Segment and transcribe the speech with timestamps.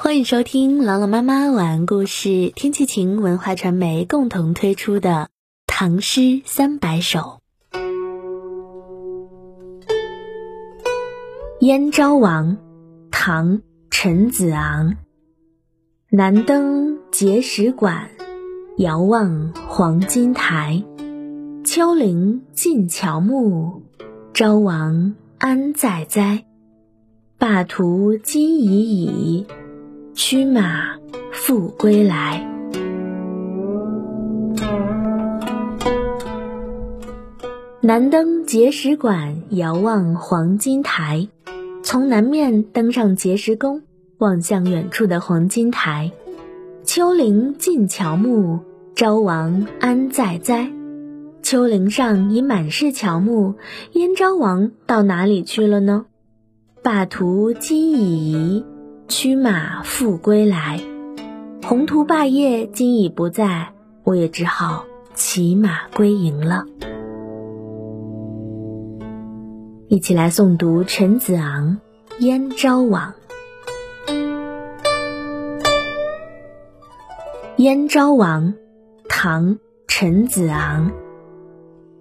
[0.00, 5.10] 欢迎收听朗朗妈妈晚安故事，天气晴文化传媒共同推出的
[5.66, 7.40] 《唐诗三百首》。
[11.58, 12.56] 《燕昭王》
[13.10, 13.58] 唐·
[13.90, 14.94] 陈子昂。
[16.10, 18.08] 南登碣石馆，
[18.76, 20.84] 遥望黄金台。
[21.64, 23.82] 丘陵尽乔木，
[24.32, 26.44] 昭王安在哉？
[27.36, 29.46] 霸图今已矣。
[30.30, 30.98] 驱马
[31.32, 32.46] 复归来。
[37.80, 41.28] 南登碣石馆，遥望黄金台。
[41.82, 43.80] 从南面登上碣石宫，
[44.18, 46.12] 望向远处的黄金台。
[46.84, 48.58] 丘陵尽乔木，
[48.94, 50.70] 昭王安在哉？
[51.42, 53.54] 丘陵上已满是乔木，
[53.92, 56.04] 燕昭王到哪里去了呢？
[56.82, 58.66] 霸图今已移。
[59.08, 60.78] 驱马复归来，
[61.64, 63.72] 宏图霸业今已不在，
[64.04, 66.66] 我也只好骑马归营了。
[69.88, 71.78] 一起来诵读陈子昂
[72.22, 73.14] 《燕昭王》。
[77.56, 78.52] 《燕昭王》
[79.08, 79.54] 唐·
[79.86, 80.92] 陈子昂。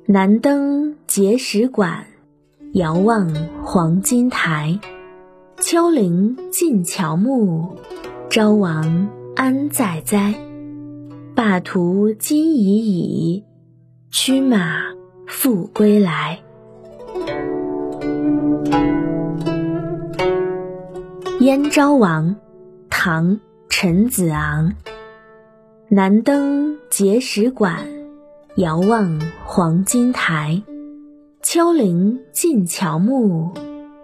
[0.06, 2.06] 南登碣石馆，
[2.74, 4.78] 遥望黄金台。
[5.60, 7.78] 丘陵尽乔木，
[8.30, 10.36] 昭王安在哉？
[11.36, 13.44] 霸图今已矣，
[14.12, 14.84] 驱马
[15.26, 16.40] 复归来。
[21.40, 22.36] 《燕昭王》
[22.88, 23.32] 唐·
[23.68, 24.74] 陈子昂。
[25.90, 27.80] 南登碣石馆，
[28.58, 30.62] 遥望黄金台。
[31.42, 33.52] 丘陵尽乔木，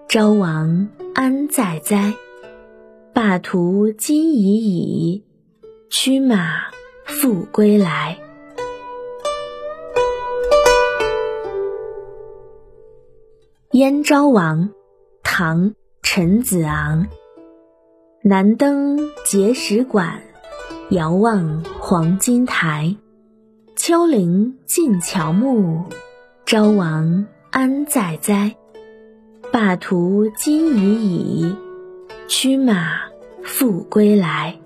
[0.09, 0.89] 昭王。
[1.13, 2.11] 安在哉？
[3.13, 5.23] 霸图今已矣，
[5.91, 6.63] 驱马
[7.05, 8.17] 复归来。
[13.77, 14.69] 《燕昭王》
[15.21, 15.69] 唐·
[16.01, 17.05] 陈子昂。
[18.23, 20.19] 南登碣石馆，
[20.89, 22.95] 遥望黄金台。
[23.75, 25.83] 丘陵尽乔木，
[26.43, 28.55] 昭王安在哉？
[29.53, 31.55] 霸图今已矣，
[32.27, 33.01] 驱马
[33.43, 34.59] 复归来。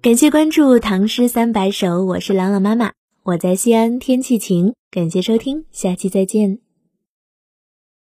[0.00, 2.92] 感谢关注《唐诗三百首》，我是朗朗妈妈，
[3.22, 4.72] 我在西安，天气晴。
[4.90, 6.65] 感谢收听，下期再见。